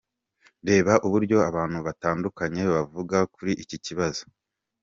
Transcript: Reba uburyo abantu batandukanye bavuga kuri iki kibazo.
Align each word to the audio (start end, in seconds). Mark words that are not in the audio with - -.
Reba 0.67 0.93
uburyo 1.07 1.37
abantu 1.49 1.77
batandukanye 1.87 2.61
bavuga 2.73 3.17
kuri 3.33 3.51
iki 3.63 3.77
kibazo. 3.85 4.23